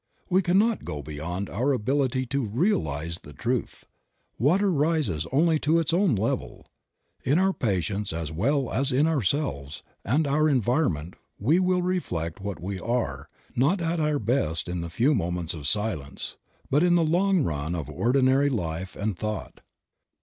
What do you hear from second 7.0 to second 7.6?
In our